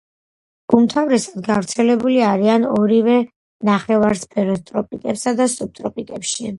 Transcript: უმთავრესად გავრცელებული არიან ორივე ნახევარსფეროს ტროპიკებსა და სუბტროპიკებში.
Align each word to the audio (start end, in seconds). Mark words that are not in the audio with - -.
უმთავრესად 0.77 1.43
გავრცელებული 1.49 2.17
არიან 2.31 2.67
ორივე 2.71 3.21
ნახევარსფეროს 3.73 4.69
ტროპიკებსა 4.73 5.39
და 5.43 5.53
სუბტროპიკებში. 5.59 6.47